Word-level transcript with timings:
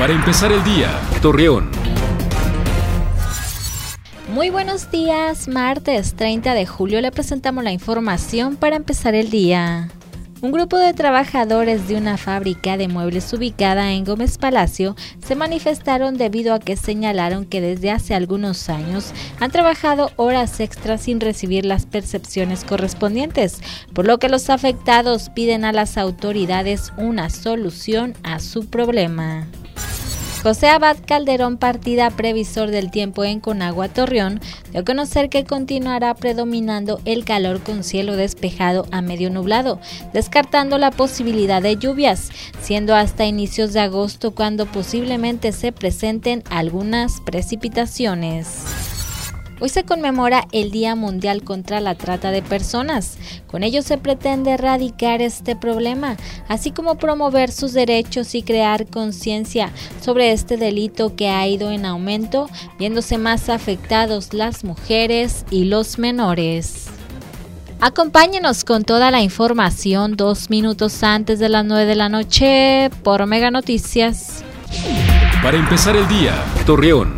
Para 0.00 0.14
empezar 0.14 0.50
el 0.50 0.64
día, 0.64 0.98
Torreón. 1.20 1.68
Muy 4.32 4.48
buenos 4.48 4.90
días, 4.90 5.46
martes 5.46 6.14
30 6.14 6.54
de 6.54 6.64
julio 6.64 7.02
le 7.02 7.10
presentamos 7.10 7.62
la 7.62 7.70
información 7.70 8.56
para 8.56 8.76
empezar 8.76 9.14
el 9.14 9.28
día. 9.28 9.90
Un 10.40 10.52
grupo 10.52 10.78
de 10.78 10.94
trabajadores 10.94 11.86
de 11.86 11.96
una 11.96 12.16
fábrica 12.16 12.78
de 12.78 12.88
muebles 12.88 13.30
ubicada 13.34 13.92
en 13.92 14.06
Gómez 14.06 14.38
Palacio 14.38 14.96
se 15.22 15.34
manifestaron 15.34 16.16
debido 16.16 16.54
a 16.54 16.60
que 16.60 16.78
señalaron 16.78 17.44
que 17.44 17.60
desde 17.60 17.90
hace 17.90 18.14
algunos 18.14 18.70
años 18.70 19.12
han 19.38 19.50
trabajado 19.50 20.12
horas 20.16 20.60
extras 20.60 21.02
sin 21.02 21.20
recibir 21.20 21.66
las 21.66 21.84
percepciones 21.84 22.64
correspondientes, 22.64 23.60
por 23.92 24.06
lo 24.06 24.18
que 24.18 24.30
los 24.30 24.48
afectados 24.48 25.28
piden 25.28 25.66
a 25.66 25.72
las 25.72 25.98
autoridades 25.98 26.90
una 26.96 27.28
solución 27.28 28.14
a 28.22 28.40
su 28.40 28.64
problema. 28.64 29.46
José 30.42 30.68
Abad 30.68 30.96
Calderón, 31.06 31.58
partida 31.58 32.08
previsor 32.08 32.70
del 32.70 32.90
tiempo 32.90 33.24
en 33.24 33.40
Conagua, 33.40 33.88
Torreón, 33.88 34.40
dio 34.72 34.80
a 34.80 34.84
conocer 34.84 35.28
que 35.28 35.44
continuará 35.44 36.14
predominando 36.14 36.98
el 37.04 37.26
calor 37.26 37.60
con 37.60 37.84
cielo 37.84 38.16
despejado 38.16 38.86
a 38.90 39.02
medio 39.02 39.28
nublado, 39.28 39.80
descartando 40.14 40.78
la 40.78 40.92
posibilidad 40.92 41.60
de 41.60 41.76
lluvias, 41.76 42.30
siendo 42.62 42.94
hasta 42.94 43.26
inicios 43.26 43.74
de 43.74 43.80
agosto 43.80 44.34
cuando 44.34 44.64
posiblemente 44.64 45.52
se 45.52 45.72
presenten 45.72 46.42
algunas 46.48 47.20
precipitaciones. 47.20 48.64
Hoy 49.62 49.68
se 49.68 49.84
conmemora 49.84 50.48
el 50.52 50.70
Día 50.70 50.94
Mundial 50.94 51.42
contra 51.44 51.80
la 51.80 51.94
Trata 51.94 52.30
de 52.30 52.40
Personas. 52.40 53.18
Con 53.46 53.62
ello 53.62 53.82
se 53.82 53.98
pretende 53.98 54.52
erradicar 54.52 55.20
este 55.20 55.54
problema, 55.54 56.16
así 56.48 56.70
como 56.70 56.94
promover 56.94 57.52
sus 57.52 57.74
derechos 57.74 58.34
y 58.34 58.42
crear 58.42 58.86
conciencia 58.86 59.70
sobre 60.00 60.32
este 60.32 60.56
delito 60.56 61.14
que 61.14 61.28
ha 61.28 61.46
ido 61.46 61.70
en 61.70 61.84
aumento, 61.84 62.48
viéndose 62.78 63.18
más 63.18 63.50
afectados 63.50 64.32
las 64.32 64.64
mujeres 64.64 65.44
y 65.50 65.64
los 65.64 65.98
menores. 65.98 66.86
Acompáñenos 67.82 68.64
con 68.64 68.84
toda 68.84 69.10
la 69.10 69.20
información 69.20 70.16
dos 70.16 70.48
minutos 70.48 71.02
antes 71.02 71.38
de 71.38 71.50
las 71.50 71.66
9 71.66 71.84
de 71.84 71.94
la 71.94 72.08
noche 72.08 72.90
por 73.02 73.26
Mega 73.26 73.50
Noticias. 73.50 74.42
Para 75.42 75.58
empezar 75.58 75.96
el 75.96 76.08
día, 76.08 76.34
Torreón. 76.64 77.14